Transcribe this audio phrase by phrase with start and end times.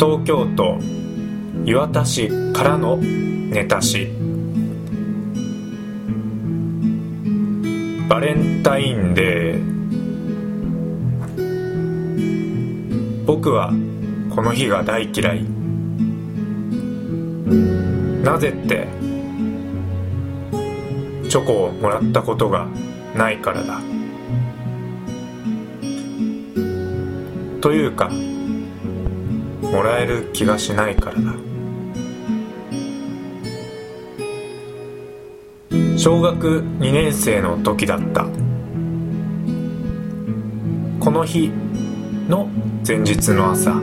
[0.00, 0.78] 東京都
[1.66, 4.06] 磐田市からのネタ詩
[8.08, 9.60] バレンタインデー。
[13.26, 13.74] 僕は
[14.34, 15.44] この日が大嫌い。
[18.24, 18.88] なぜって
[21.28, 22.66] チョコをもらったことが
[23.14, 23.82] ないからだ。
[27.60, 28.10] というか
[29.72, 31.34] もらえる気がしないからだ。
[35.96, 38.26] 小学2年生の時だった。
[40.98, 41.50] この日
[42.28, 42.48] の
[42.86, 43.74] 前日の朝。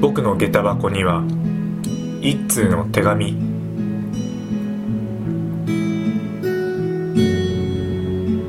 [0.00, 1.24] 僕の下駄箱には
[2.20, 3.34] 一通の手紙。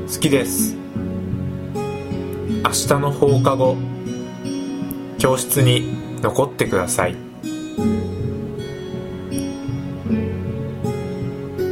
[0.06, 0.76] 好きです。
[1.74, 3.95] 明日の放課後。
[5.26, 7.16] 教室に残ってください。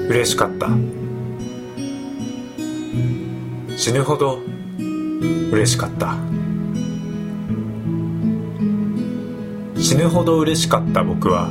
[0.09, 0.71] 嬉しかった。
[3.77, 4.41] 死ぬほど
[5.53, 6.17] 嬉しかった。
[9.81, 11.49] 死ぬほど嬉しかった僕は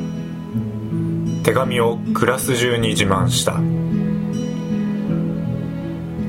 [1.45, 3.61] 手紙をクラス中に自慢した。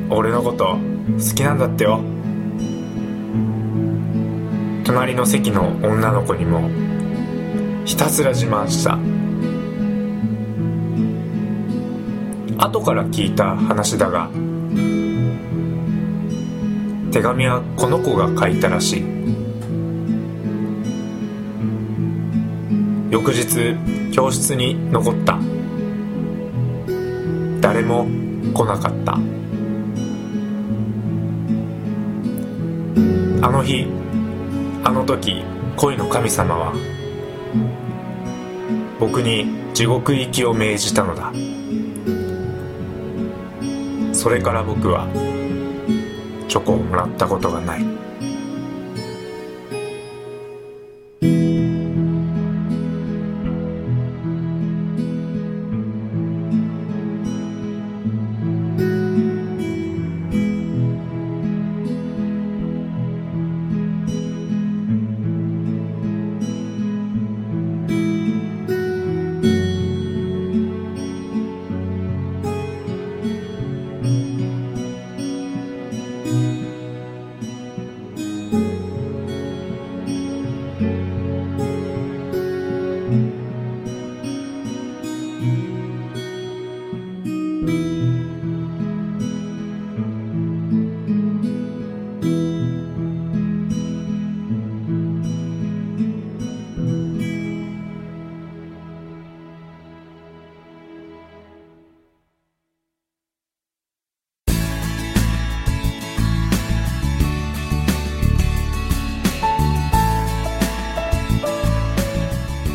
[0.08, 0.78] 俺のこと
[1.18, 2.00] 好きなんだってよ。
[4.84, 6.68] 隣の席の女の子にも
[7.86, 8.98] ひたすら自慢した。
[12.58, 14.28] 後から聞いた話だが
[17.10, 19.04] 手紙はこの子が書いたらしい。
[23.10, 23.76] 翌日
[24.12, 25.38] 教室に残った。
[27.60, 28.06] 誰も
[28.52, 29.14] 来なかった。
[33.46, 33.86] あの日
[34.84, 35.42] あの時
[35.76, 36.74] 恋の神様は
[39.00, 41.32] 僕に地獄行きを命じたのだ。
[44.12, 45.06] それから僕は
[46.48, 47.84] チョコをもらったことがない。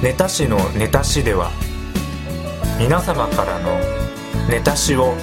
[0.01, 1.51] ネタ師のネタ師では
[2.79, 3.77] 皆様からの
[4.47, 5.13] ネタ師を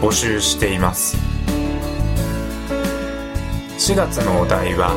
[0.00, 1.16] 募集しています。
[3.78, 4.92] 4月のお題は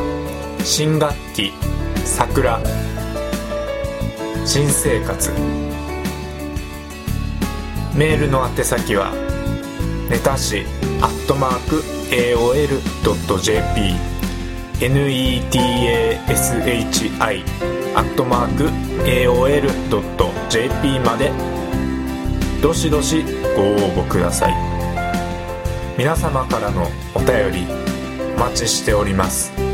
[0.64, 1.52] 新学期
[2.06, 2.62] 桜。
[4.46, 5.32] 新生活。
[7.96, 9.12] メールの宛先は
[10.08, 10.66] ネタ師
[11.02, 11.82] アットマーク
[12.12, 12.50] AOL.jp
[14.80, 15.40] netashi
[17.96, 18.66] アットマーク
[19.06, 21.32] AOL.jp まで。
[22.62, 23.24] どしどし
[23.56, 24.54] ご応募ください。
[25.98, 27.68] 皆様からのお便り
[28.36, 29.69] お待ちしております。